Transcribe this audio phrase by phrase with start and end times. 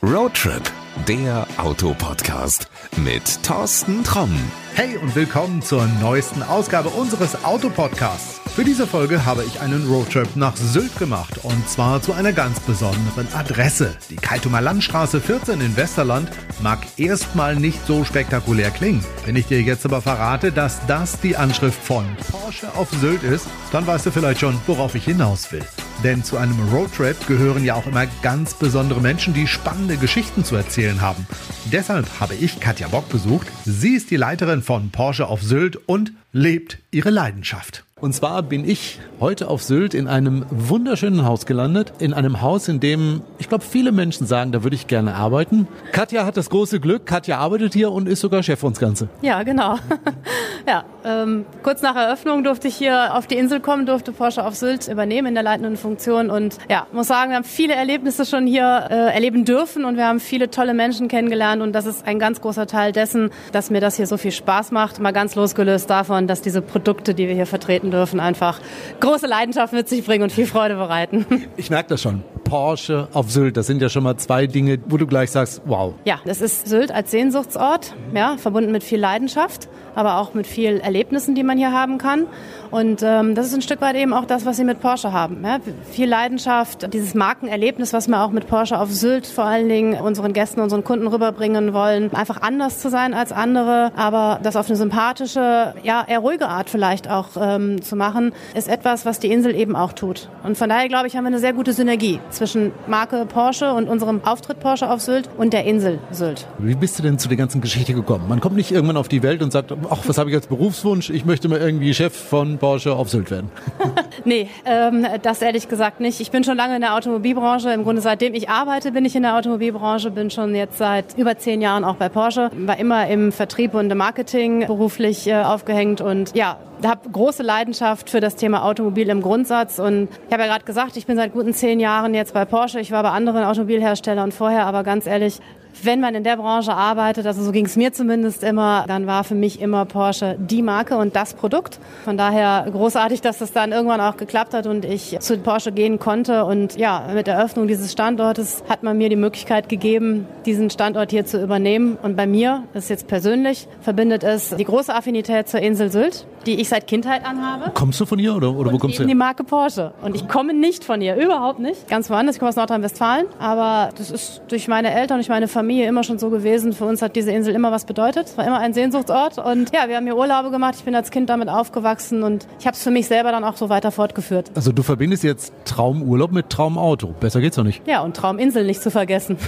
[0.00, 0.62] Roadtrip,
[1.08, 4.30] der Autopodcast mit Thorsten Tromm.
[4.74, 8.40] Hey und willkommen zur neuesten Ausgabe unseres Autopodcasts.
[8.54, 12.60] Für diese Folge habe ich einen Roadtrip nach Sylt gemacht und zwar zu einer ganz
[12.60, 13.96] besonderen Adresse.
[14.08, 16.30] Die Kaltumer Landstraße 14 in Westerland
[16.62, 19.04] mag erstmal nicht so spektakulär klingen.
[19.26, 23.48] Wenn ich dir jetzt aber verrate, dass das die Anschrift von Porsche auf Sylt ist,
[23.72, 25.64] dann weißt du vielleicht schon, worauf ich hinaus will.
[26.04, 30.54] Denn zu einem Roadtrip gehören ja auch immer ganz besondere Menschen, die spannende Geschichten zu
[30.54, 31.26] erzählen haben.
[31.72, 33.48] Deshalb habe ich Katja Bock besucht.
[33.64, 37.84] Sie ist die Leiterin von Porsche auf Sylt und lebt ihre Leidenschaft.
[38.00, 41.92] Und zwar bin ich heute auf Sylt in einem wunderschönen Haus gelandet.
[41.98, 45.66] In einem Haus, in dem, ich glaube, viele Menschen sagen, da würde ich gerne arbeiten.
[45.92, 47.06] Katja hat das große Glück.
[47.06, 49.08] Katja arbeitet hier und ist sogar Chef uns Ganze.
[49.22, 49.76] Ja, genau.
[50.66, 54.54] ja, ähm, kurz nach Eröffnung durfte ich hier auf die Insel kommen, durfte Porsche auf
[54.54, 56.30] Sylt übernehmen in der leitenden Funktion.
[56.30, 60.06] Und ja, muss sagen, wir haben viele Erlebnisse schon hier äh, erleben dürfen und wir
[60.06, 61.62] haben viele tolle Menschen kennengelernt.
[61.62, 64.70] Und das ist ein ganz großer Teil dessen, dass mir das hier so viel Spaß
[64.70, 65.00] macht.
[65.00, 68.60] Mal ganz losgelöst davon, dass diese Produkte, die wir hier vertreten, arbeiten dürfen, einfach
[69.00, 71.26] große Leidenschaft mit sich bringen und viel Freude bereiten.
[71.56, 72.22] Ich merke das schon.
[72.48, 75.94] Porsche auf Sylt, das sind ja schon mal zwei Dinge, wo du gleich sagst, wow.
[76.04, 80.78] Ja, das ist Sylt als Sehnsuchtsort, ja, verbunden mit viel Leidenschaft, aber auch mit viel
[80.78, 82.26] Erlebnissen, die man hier haben kann.
[82.70, 85.42] Und ähm, das ist ein Stück weit eben auch das, was sie mit Porsche haben.
[85.44, 85.58] Ja?
[85.90, 90.32] Viel Leidenschaft, dieses Markenerlebnis, was wir auch mit Porsche auf Sylt vor allen Dingen unseren
[90.32, 92.14] Gästen, unseren Kunden rüberbringen wollen.
[92.14, 96.70] Einfach anders zu sein als andere, aber das auf eine sympathische, ja, eher ruhige Art
[96.70, 100.28] vielleicht auch ähm, zu machen, ist etwas, was die Insel eben auch tut.
[100.44, 103.88] Und von daher, glaube ich, haben wir eine sehr gute Synergie zwischen Marke Porsche und
[103.88, 106.46] unserem Auftritt Porsche auf Sylt und der Insel Sylt.
[106.58, 108.26] Wie bist du denn zu der ganzen Geschichte gekommen?
[108.28, 111.10] Man kommt nicht irgendwann auf die Welt und sagt, ach, was habe ich als Berufswunsch?
[111.10, 113.50] Ich möchte mal irgendwie Chef von Porsche auf Sylt werden?
[114.24, 116.20] nee, ähm, das ehrlich gesagt nicht.
[116.20, 117.72] Ich bin schon lange in der Automobilbranche.
[117.72, 121.36] Im Grunde seitdem ich arbeite, bin ich in der Automobilbranche, bin schon jetzt seit über
[121.38, 126.00] zehn Jahren auch bei Porsche, war immer im Vertrieb und im Marketing beruflich äh, aufgehängt
[126.00, 126.56] und ja,
[126.86, 130.96] habe große Leidenschaft für das Thema Automobil im Grundsatz und ich habe ja gerade gesagt,
[130.96, 132.80] ich bin seit guten zehn Jahren jetzt bei Porsche.
[132.80, 135.40] Ich war bei anderen Automobilherstellern vorher, aber ganz ehrlich,
[135.82, 139.24] wenn man in der Branche arbeitet, also so ging es mir zumindest immer, dann war
[139.24, 141.78] für mich immer Porsche die Marke und das Produkt.
[142.04, 145.98] Von daher großartig, dass das dann irgendwann auch geklappt hat und ich zu Porsche gehen
[145.98, 146.44] konnte.
[146.44, 151.10] Und ja, mit der Eröffnung dieses Standortes hat man mir die Möglichkeit gegeben, diesen Standort
[151.10, 151.96] hier zu übernehmen.
[152.02, 156.26] Und bei mir, das ist jetzt persönlich, verbindet es die große Affinität zur Insel Sylt,
[156.46, 157.70] die ich seit Kindheit anhabe.
[157.74, 159.08] Kommst du von hier oder, oder wo kommst du her?
[159.08, 159.92] die Marke Porsche.
[160.02, 161.88] Und ich komme nicht von hier, überhaupt nicht.
[161.88, 163.26] Ganz woanders, ich komme aus Nordrhein-Westfalen.
[163.38, 166.72] Aber das ist durch meine Eltern, durch meine Familie Familie immer schon so gewesen.
[166.72, 168.28] Für uns hat diese Insel immer was bedeutet.
[168.28, 169.36] Es war immer ein Sehnsuchtsort.
[169.36, 170.76] Und ja, wir haben hier Urlaube gemacht.
[170.78, 173.58] Ich bin als Kind damit aufgewachsen und ich habe es für mich selber dann auch
[173.58, 174.50] so weiter fortgeführt.
[174.54, 177.08] Also du verbindest jetzt Traumurlaub mit Traumauto.
[177.20, 177.86] Besser geht's doch nicht.
[177.86, 179.36] Ja, und Trauminsel nicht zu vergessen.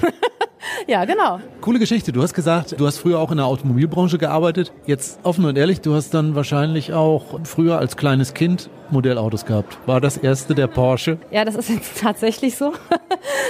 [0.87, 1.41] Ja, genau.
[1.63, 2.13] Coole Geschichte.
[2.13, 4.73] Du hast gesagt, du hast früher auch in der Automobilbranche gearbeitet.
[4.87, 9.79] Jetzt offen und ehrlich, du hast dann wahrscheinlich auch früher als kleines Kind Modellautos gehabt.
[9.87, 11.19] War das erste der Porsche?
[11.31, 12.73] Ja, das ist jetzt tatsächlich so.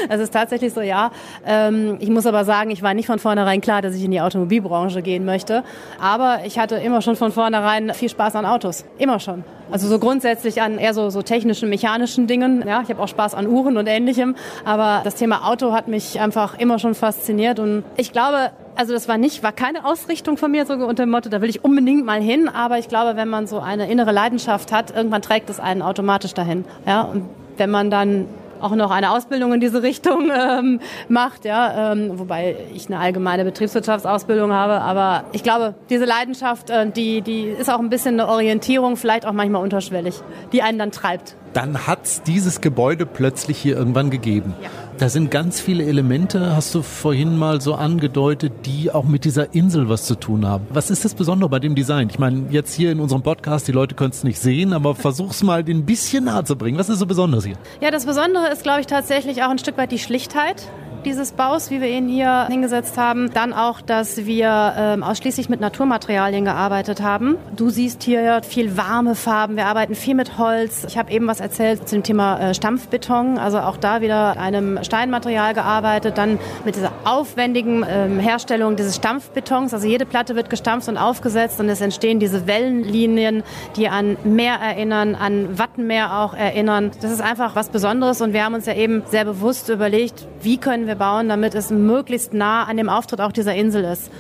[0.08, 1.10] Das ist tatsächlich so, ja.
[1.46, 4.20] Ähm, ich muss aber sagen, ich war nicht von vornherein klar, dass ich in die
[4.20, 5.62] Automobilbranche gehen möchte.
[6.00, 8.86] Aber ich hatte immer schon von vornherein viel Spaß an Autos.
[8.98, 9.44] Immer schon.
[9.70, 12.64] Also so grundsätzlich an eher so, so technischen, mechanischen Dingen.
[12.66, 14.34] Ja, ich habe auch Spaß an Uhren und ähnlichem.
[14.64, 17.58] Aber das Thema Auto hat mich einfach immer schon fasziniert.
[17.58, 21.10] Und ich glaube, also das war nicht, war keine Ausrichtung von mir so unter dem
[21.10, 22.48] Motto, da will ich unbedingt mal hin.
[22.48, 26.34] Aber ich glaube, wenn man so eine innere Leidenschaft hat, irgendwann trägt es einen automatisch
[26.34, 26.64] dahin.
[26.86, 28.26] Ja, und wenn man dann
[28.60, 33.44] auch noch eine Ausbildung in diese Richtung ähm, macht, ja, ähm, wobei ich eine allgemeine
[33.44, 34.80] Betriebswirtschaftsausbildung habe.
[34.80, 39.26] Aber ich glaube, diese Leidenschaft, äh, die, die ist auch ein bisschen eine Orientierung, vielleicht
[39.26, 40.20] auch manchmal unterschwellig,
[40.52, 41.36] die einen dann treibt.
[41.52, 44.54] Dann hat es dieses Gebäude plötzlich hier irgendwann gegeben.
[44.62, 44.68] Ja.
[45.00, 49.54] Da sind ganz viele Elemente, hast du vorhin mal so angedeutet, die auch mit dieser
[49.54, 50.66] Insel was zu tun haben.
[50.74, 52.10] Was ist das Besondere bei dem Design?
[52.10, 55.42] Ich meine, jetzt hier in unserem Podcast, die Leute können es nicht sehen, aber versuch's
[55.42, 56.76] mal ein bisschen nahe zu bringen.
[56.76, 57.56] Was ist so besonders hier?
[57.80, 60.68] Ja, das Besondere ist, glaube ich, tatsächlich auch ein Stück weit die Schlichtheit
[61.04, 63.30] dieses Baus, wie wir ihn hier hingesetzt haben.
[63.32, 67.36] Dann auch, dass wir ähm, ausschließlich mit Naturmaterialien gearbeitet haben.
[67.56, 69.56] Du siehst hier viel warme Farben.
[69.56, 70.84] Wir arbeiten viel mit Holz.
[70.86, 73.38] Ich habe eben was erzählt zu dem Thema äh, Stampfbeton.
[73.38, 76.18] Also auch da wieder einem Steinmaterial gearbeitet.
[76.18, 79.74] Dann mit dieser aufwendigen ähm, Herstellung dieses Stampfbetons.
[79.74, 83.42] Also jede Platte wird gestampft und aufgesetzt und es entstehen diese Wellenlinien,
[83.76, 86.90] die an Meer erinnern, an Wattenmeer auch erinnern.
[87.00, 90.58] Das ist einfach was Besonderes und wir haben uns ja eben sehr bewusst überlegt, wie
[90.58, 94.10] können wir wir bauen, damit es möglichst nah an dem Auftritt auch dieser Insel ist.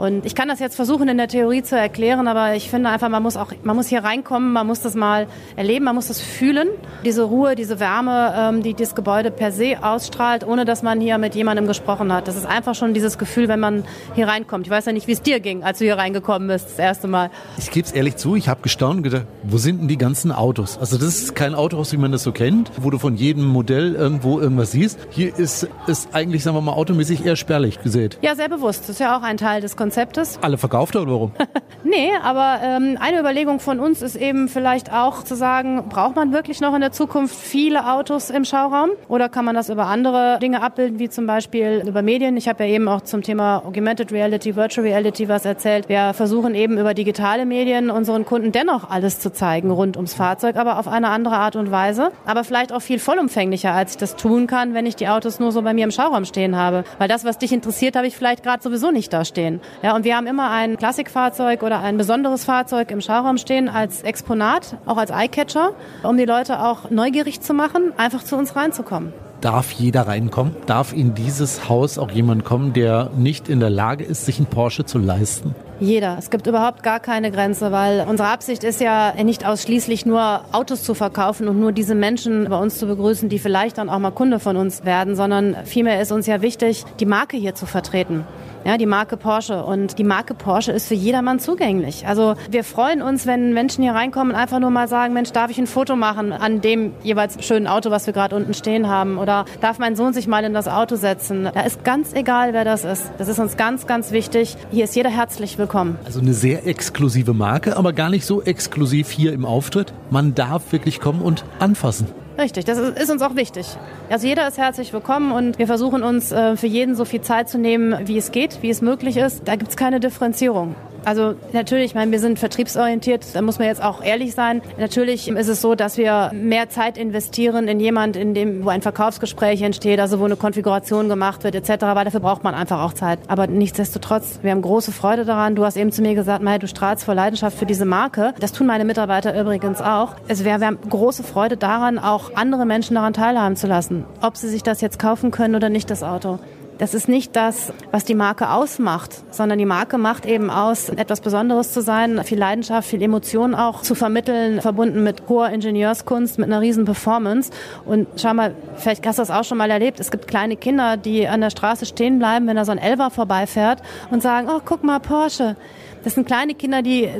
[0.00, 3.10] Und ich kann das jetzt versuchen in der Theorie zu erklären, aber ich finde einfach,
[3.10, 5.26] man muss auch, man muss hier reinkommen, man muss das mal
[5.56, 6.68] erleben, man muss das fühlen.
[7.04, 11.18] Diese Ruhe, diese Wärme, ähm, die das Gebäude per se ausstrahlt, ohne dass man hier
[11.18, 12.28] mit jemandem gesprochen hat.
[12.28, 14.66] Das ist einfach schon dieses Gefühl, wenn man hier reinkommt.
[14.66, 17.06] Ich weiß ja nicht, wie es dir ging, als du hier reingekommen bist, das erste
[17.06, 17.30] Mal.
[17.58, 20.32] Ich gebe es ehrlich zu, ich habe gestaunt und gedacht, wo sind denn die ganzen
[20.32, 20.78] Autos?
[20.78, 23.94] Also das ist kein Autohaus, wie man das so kennt, wo du von jedem Modell
[23.96, 24.98] irgendwo irgendwas siehst.
[25.10, 28.16] Hier ist es eigentlich, sagen wir mal, automäßig eher spärlich gesät.
[28.22, 28.84] Ja, sehr bewusst.
[28.84, 30.38] Das ist ja auch ein Teil des Konzeptes.
[30.40, 31.32] Alle verkauft oder warum?
[31.82, 36.32] nee, aber ähm, eine Überlegung von uns ist eben vielleicht auch zu sagen, braucht man
[36.32, 40.38] wirklich noch in der Zukunft viele Autos im Schauraum oder kann man das über andere
[40.40, 42.36] Dinge abbilden, wie zum Beispiel über Medien?
[42.36, 45.88] Ich habe ja eben auch zum Thema Augmented Reality, Virtual Reality was erzählt.
[45.88, 50.54] Wir versuchen eben über digitale Medien unseren Kunden dennoch alles zu zeigen rund ums Fahrzeug,
[50.54, 52.12] aber auf eine andere Art und Weise.
[52.26, 55.50] Aber vielleicht auch viel vollumfänglicher, als ich das tun kann, wenn ich die Autos nur
[55.50, 56.84] so bei mir im Schauraum stehen habe.
[56.98, 59.60] Weil das, was dich interessiert, habe ich vielleicht gerade sowieso nicht da stehen.
[59.82, 64.02] Ja, und wir haben immer ein Klassikfahrzeug oder ein besonderes Fahrzeug im Schauraum stehen als
[64.02, 65.72] Exponat, auch als Eyecatcher,
[66.02, 69.12] um die Leute auch neugierig zu machen, einfach zu uns reinzukommen.
[69.40, 70.54] Darf jeder reinkommen?
[70.66, 74.46] Darf in dieses Haus auch jemand kommen, der nicht in der Lage ist, sich einen
[74.46, 75.54] Porsche zu leisten?
[75.80, 76.16] Jeder.
[76.18, 80.82] Es gibt überhaupt gar keine Grenze, weil unsere Absicht ist ja nicht ausschließlich nur Autos
[80.82, 84.10] zu verkaufen und nur diese Menschen bei uns zu begrüßen, die vielleicht dann auch mal
[84.10, 88.26] Kunde von uns werden, sondern vielmehr ist uns ja wichtig, die Marke hier zu vertreten
[88.64, 89.64] ja, die Marke Porsche.
[89.64, 92.06] Und die Marke Porsche ist für jedermann zugänglich.
[92.06, 95.50] Also wir freuen uns, wenn Menschen hier reinkommen und einfach nur mal sagen, Mensch, darf
[95.50, 99.18] ich ein Foto machen an dem jeweils schönen Auto, was wir gerade unten stehen haben?
[99.18, 101.48] Oder darf mein Sohn sich mal in das Auto setzen?
[101.52, 103.10] Da ist ganz egal, wer das ist.
[103.18, 104.56] Das ist uns ganz, ganz wichtig.
[104.70, 105.69] Hier ist jeder herzlich willkommen.
[106.04, 109.92] Also eine sehr exklusive Marke, aber gar nicht so exklusiv hier im Auftritt.
[110.10, 112.08] Man darf wirklich kommen und anfassen.
[112.38, 113.66] Richtig, das ist uns auch wichtig.
[114.08, 117.48] Also jeder ist herzlich willkommen und wir versuchen uns äh, für jeden so viel Zeit
[117.48, 119.42] zu nehmen, wie es geht, wie es möglich ist.
[119.44, 120.74] Da gibt es keine Differenzierung.
[121.04, 124.62] Also natürlich, ich meine, wir sind vertriebsorientiert, da muss man jetzt auch ehrlich sein.
[124.78, 128.82] Natürlich ist es so, dass wir mehr Zeit investieren in jemand, in dem, wo ein
[128.82, 132.92] Verkaufsgespräch entsteht, also wo eine Konfiguration gemacht wird etc., weil dafür braucht man einfach auch
[132.92, 133.18] Zeit.
[133.28, 135.54] Aber nichtsdestotrotz, wir haben große Freude daran.
[135.54, 138.34] Du hast eben zu mir gesagt, Mai, du strahlst vor Leidenschaft für diese Marke.
[138.38, 140.14] Das tun meine Mitarbeiter übrigens auch.
[140.28, 144.04] Also wir, wir haben große Freude daran, auch andere Menschen daran teilhaben zu lassen.
[144.20, 146.38] Ob sie sich das jetzt kaufen können oder nicht, das Auto.
[146.80, 151.20] Das ist nicht das, was die Marke ausmacht, sondern die Marke macht eben aus, etwas
[151.20, 156.48] Besonderes zu sein, viel Leidenschaft, viel Emotion auch zu vermitteln, verbunden mit hoher Ingenieurskunst, mit
[156.48, 157.50] einer riesen Performance.
[157.84, 160.00] Und schau mal, vielleicht hast du das auch schon mal erlebt.
[160.00, 163.10] Es gibt kleine Kinder, die an der Straße stehen bleiben, wenn da so ein Elver
[163.10, 165.56] vorbeifährt und sagen, oh, guck mal, Porsche.
[166.02, 167.10] Das sind kleine Kinder, die,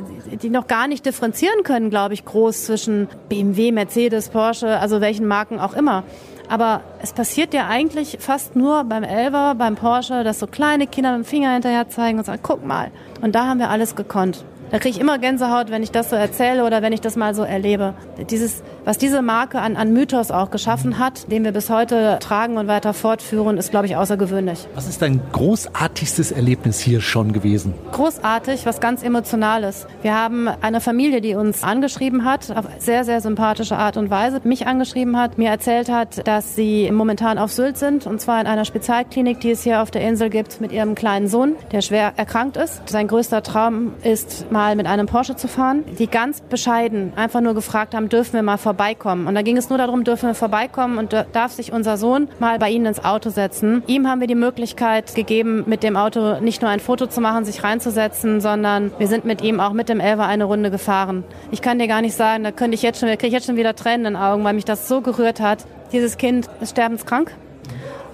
[0.41, 5.27] die noch gar nicht differenzieren können, glaube ich, groß zwischen BMW, Mercedes, Porsche, also welchen
[5.27, 6.05] Marken auch immer.
[6.51, 11.17] Aber es passiert ja eigentlich fast nur beim Elver, beim Porsche, dass so kleine Kinder
[11.17, 12.91] mit dem Finger hinterher zeigen und sagen, guck mal.
[13.23, 14.45] Und da haben wir alles gekonnt.
[14.73, 17.37] Da kriege ich immer Gänsehaut, wenn ich das so erzähle oder wenn ich das mal
[17.37, 17.95] so erlebe.
[18.31, 22.57] Dieses, was diese Marke an, an Mythos auch geschaffen hat, den wir bis heute tragen
[22.57, 24.67] und weiter fortführen, ist, glaube ich, außergewöhnlich.
[24.75, 27.75] Was ist dein großartigstes Erlebnis hier schon gewesen?
[27.93, 29.87] Großartig, was ganz Emotionales.
[30.03, 34.41] Wir haben eine Familie, die uns angeschrieben hat, auf sehr, sehr sympathische Art und Weise,
[34.45, 38.47] mich angeschrieben hat, mir erzählt hat, dass sie momentan auf Sylt sind, und zwar in
[38.47, 42.13] einer Spezialklinik, die es hier auf der Insel gibt, mit ihrem kleinen Sohn, der schwer
[42.17, 42.89] erkrankt ist.
[42.89, 47.55] Sein größter Traum ist, mal mit einem Porsche zu fahren, die ganz bescheiden einfach nur
[47.55, 49.27] gefragt haben, dürfen wir mal vorbeikommen.
[49.27, 52.61] Und da ging es nur darum, dürfen wir vorbeikommen und darf sich unser Sohn mal
[52.61, 53.83] bei ihnen ins Auto setzen.
[53.89, 57.45] Ihm haben wir die Möglichkeit gegeben, mit dem Auto nicht nur ein Foto zu machen,
[57.45, 61.25] sich reinzusetzen, sondern wir sind mit ihm auch mit dem Elver eine Runde gefahren.
[61.51, 63.57] Ich kann dir gar nicht sagen, da könnte ich jetzt schon, kriege ich jetzt schon
[63.57, 65.67] wieder Tränen in den Augen, weil mich das so gerührt hat.
[65.91, 67.33] Dieses Kind ist sterbenskrank.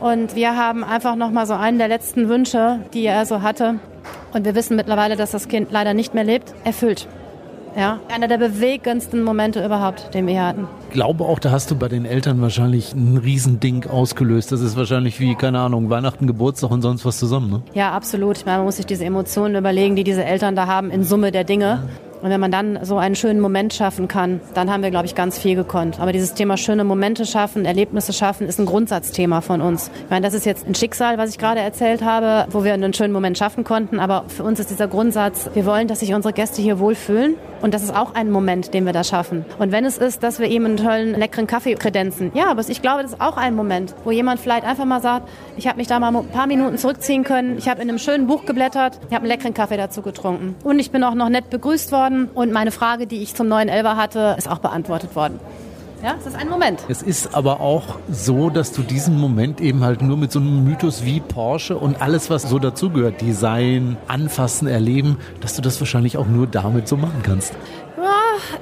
[0.00, 3.78] Und wir haben einfach noch mal so einen der letzten Wünsche, die er so hatte,
[4.32, 7.08] und wir wissen mittlerweile, dass das Kind leider nicht mehr lebt, erfüllt.
[7.76, 10.66] Ja, einer der bewegendsten Momente überhaupt, den wir hatten.
[10.88, 14.50] Ich glaube auch, da hast du bei den Eltern wahrscheinlich ein Riesending ausgelöst.
[14.50, 17.62] Das ist wahrscheinlich wie, keine Ahnung, Weihnachten, Geburtstag und sonst was zusammen, ne?
[17.74, 18.38] Ja, absolut.
[18.38, 21.32] Ich meine, man muss sich diese Emotionen überlegen, die diese Eltern da haben in Summe
[21.32, 21.82] der Dinge.
[22.26, 25.14] Und wenn man dann so einen schönen Moment schaffen kann, dann haben wir, glaube ich,
[25.14, 26.00] ganz viel gekonnt.
[26.00, 29.92] Aber dieses Thema schöne Momente schaffen, Erlebnisse schaffen, ist ein Grundsatzthema von uns.
[30.02, 32.92] Ich meine, das ist jetzt ein Schicksal, was ich gerade erzählt habe, wo wir einen
[32.94, 34.00] schönen Moment schaffen konnten.
[34.00, 37.36] Aber für uns ist dieser Grundsatz, wir wollen, dass sich unsere Gäste hier wohlfühlen.
[37.62, 39.44] Und das ist auch ein Moment, den wir da schaffen.
[39.58, 42.82] Und wenn es ist, dass wir ihm einen tollen, leckeren Kaffee kredenzen, ja, aber ich
[42.82, 45.86] glaube, das ist auch ein Moment, wo jemand vielleicht einfach mal sagt, ich habe mich
[45.86, 49.14] da mal ein paar Minuten zurückziehen können, ich habe in einem schönen Buch geblättert, ich
[49.14, 50.54] habe einen leckeren Kaffee dazu getrunken.
[50.64, 53.68] Und ich bin auch noch nett begrüßt worden und meine Frage, die ich zum neuen
[53.68, 55.38] Elber hatte, ist auch beantwortet worden.
[56.02, 56.80] Ja, es ist ein Moment.
[56.88, 60.62] Es ist aber auch so, dass du diesen Moment eben halt nur mit so einem
[60.64, 66.18] Mythos wie Porsche und alles, was so dazugehört, Design, Anfassen, Erleben, dass du das wahrscheinlich
[66.18, 67.54] auch nur damit so machen kannst.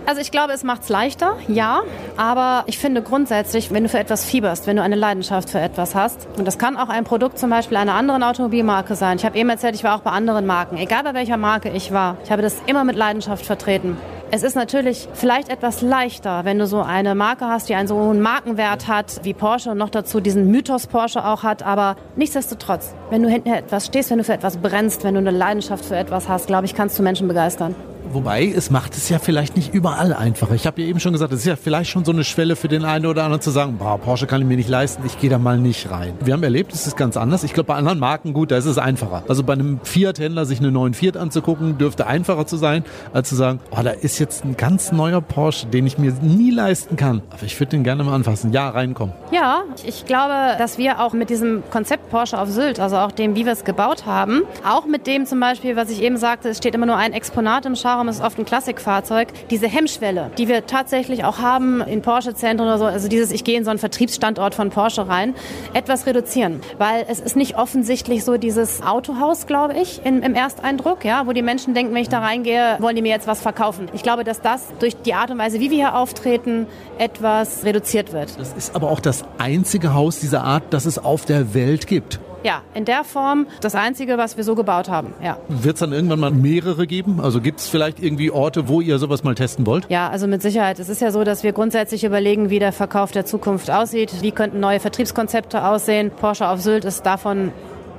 [0.06, 1.82] Also ich glaube, es macht es leichter, ja.
[2.16, 5.94] Aber ich finde grundsätzlich, wenn du für etwas fieberst, wenn du eine Leidenschaft für etwas
[5.94, 9.16] hast, und das kann auch ein Produkt zum Beispiel einer anderen Automobilmarke sein.
[9.16, 10.76] Ich habe eben erzählt, ich war auch bei anderen Marken.
[10.76, 13.96] Egal bei welcher Marke ich war, ich habe das immer mit Leidenschaft vertreten.
[14.30, 17.96] Es ist natürlich vielleicht etwas leichter, wenn du so eine Marke hast, die einen so
[17.96, 21.62] hohen Markenwert hat wie Porsche und noch dazu diesen Mythos Porsche auch hat.
[21.62, 25.30] Aber nichtsdestotrotz, wenn du hinter etwas stehst, wenn du für etwas brennst, wenn du eine
[25.30, 27.75] Leidenschaft für etwas hast, glaube ich, kannst du Menschen begeistern.
[28.12, 30.54] Wobei, es macht es ja vielleicht nicht überall einfacher.
[30.54, 32.68] Ich habe ja eben schon gesagt, es ist ja vielleicht schon so eine Schwelle für
[32.68, 35.30] den einen oder anderen zu sagen, boah, Porsche kann ich mir nicht leisten, ich gehe
[35.30, 36.14] da mal nicht rein.
[36.25, 37.44] Wir haben erlebt, es ist ganz anders.
[37.44, 39.25] Ich glaube, bei anderen Marken, gut, da ist es einfacher.
[39.28, 43.37] Also bei einem Fiat-Händler sich einen neuen Fiat anzugucken, dürfte einfacher zu sein, als zu
[43.37, 47.23] sagen, oh, da ist jetzt ein ganz neuer Porsche, den ich mir nie leisten kann.
[47.30, 48.52] Aber ich würde den gerne mal anfassen.
[48.52, 49.14] Ja, reinkommen.
[49.32, 53.34] Ja, ich glaube, dass wir auch mit diesem Konzept Porsche auf Sylt, also auch dem,
[53.34, 56.58] wie wir es gebaut haben, auch mit dem zum Beispiel, was ich eben sagte, es
[56.58, 60.67] steht immer nur ein Exponat im Schauraum, ist oft ein Klassikfahrzeug, diese Hemmschwelle, die wir
[60.67, 64.57] tatsächlich auch haben in Porsche-Zentren oder so, also dieses, ich gehe in so einen Vertriebsstandort
[64.57, 65.35] von Porsche rein,
[65.75, 66.61] etwas reduzieren.
[66.79, 71.33] Weil es ist nicht offensichtlich so dieses Autohaus, glaube ich, im, im Ersteindruck, ja, wo
[71.33, 73.87] die Menschen denken, wenn ich da reingehe, wollen die mir jetzt was verkaufen.
[73.93, 76.67] Ich glaube, dass das durch die Art und Weise, wie wir hier auftreten,
[76.99, 78.37] etwas reduziert wird.
[78.41, 82.19] Das ist aber auch das einzige Haus dieser Art, das es auf der Welt gibt.
[82.45, 85.15] Ja, in der Form das Einzige, was wir so gebaut haben.
[85.23, 85.39] Ja.
[85.49, 87.19] Wird es dann irgendwann mal mehrere geben?
[87.21, 89.87] Also gibt es vielleicht irgendwie Orte, wo ihr sowas mal testen wollt?
[89.89, 90.79] Ja, also mit Sicherheit.
[90.79, 94.13] Es ist ja so, dass wir grundsätzlich überlegen, wie der Verkauf der Zukunft aussieht.
[94.21, 96.11] Wie könnten neue Vertriebskonzepte aussehen?
[96.11, 97.51] Porsche auf Sylt ist davon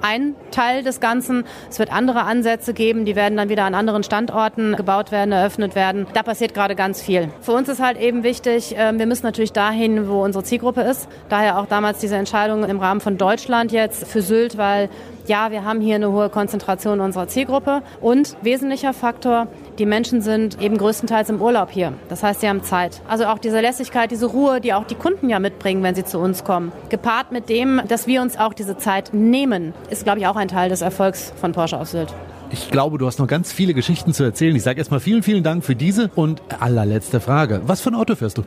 [0.02, 1.46] ein Teil des Ganzen.
[1.70, 5.75] Es wird andere Ansätze geben, die werden dann wieder an anderen Standorten gebaut werden, eröffnet
[5.75, 6.08] werden.
[6.14, 7.30] Da passiert gerade ganz viel.
[7.42, 11.08] Für uns ist halt eben wichtig, ähm, wir müssen natürlich dahin, wo unsere Zielgruppe ist.
[11.30, 14.90] Daher auch damals diese Entscheidung im Rahmen von Deutschland jetzt für Sylt, weil
[15.28, 20.62] ja, wir haben hier eine hohe Konzentration unserer Zielgruppe und wesentlicher Faktor, die Menschen sind
[20.62, 21.94] eben größtenteils im Urlaub hier.
[22.10, 23.01] Das heißt, sie haben Zeit.
[23.08, 26.20] Also auch diese Lässigkeit, diese Ruhe, die auch die Kunden ja mitbringen, wenn sie zu
[26.20, 26.72] uns kommen.
[26.89, 30.48] Gepaart mit dem, dass wir uns auch diese Zeit nehmen, ist, glaube ich, auch ein
[30.48, 32.13] Teil des Erfolgs von Porsche auf Sylt.
[32.51, 34.55] Ich glaube, du hast noch ganz viele Geschichten zu erzählen.
[34.55, 37.62] Ich sage erstmal vielen, vielen Dank für diese und allerletzte Frage.
[37.65, 38.44] Was für ein Auto fährst du?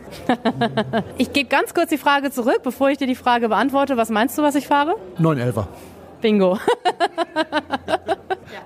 [1.18, 3.96] ich gebe ganz kurz die Frage zurück, bevor ich dir die Frage beantworte.
[3.96, 4.94] Was meinst du, was ich fahre?
[5.20, 5.66] 911er.
[6.20, 6.58] Bingo.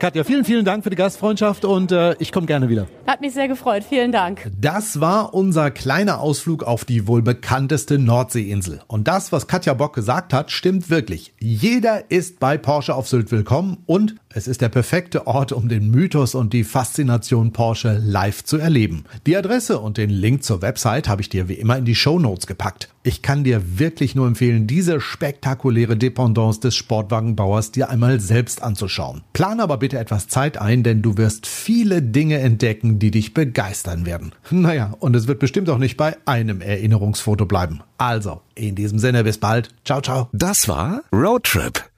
[0.03, 2.89] Katja, vielen, vielen Dank für die Gastfreundschaft und äh, ich komme gerne wieder.
[3.07, 3.85] Hat mich sehr gefreut.
[3.89, 4.51] Vielen Dank.
[4.61, 8.81] Das war unser kleiner Ausflug auf die wohl bekannteste Nordseeinsel.
[8.89, 11.35] Und das, was Katja Bock gesagt hat, stimmt wirklich.
[11.39, 15.91] Jeder ist bei Porsche auf Sylt willkommen und es ist der perfekte Ort, um den
[15.91, 19.05] Mythos und die Faszination Porsche live zu erleben.
[19.27, 22.19] Die Adresse und den Link zur Website habe ich dir wie immer in die Show
[22.19, 22.89] Notes gepackt.
[23.05, 29.23] Ich kann dir wirklich nur empfehlen, diese spektakuläre Dependance des Sportwagenbauers dir einmal selbst anzuschauen.
[29.33, 34.07] Plan aber bitte etwas Zeit ein, denn du wirst viele Dinge entdecken, die dich begeistern
[34.07, 34.33] werden.
[34.63, 37.81] Naja, und es wird bestimmt auch nicht bei einem Erinnerungsfoto bleiben.
[37.99, 39.71] Also, in diesem Sinne, bis bald.
[39.85, 40.29] Ciao, ciao.
[40.33, 41.83] Das war Roadtrip,